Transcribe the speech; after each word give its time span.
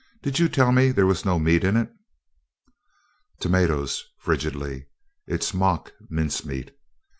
Did 0.23 0.39
you 0.39 0.49
tell 0.49 0.71
me 0.71 0.89
there 0.89 1.05
was 1.05 1.25
no 1.25 1.37
meat 1.37 1.63
in 1.63 1.77
it?" 1.77 1.93
"Tomatoes," 3.39 4.03
frigidly. 4.17 4.87
"It's 5.27 5.53
mock 5.53 5.93
mincemeat." 6.09 6.71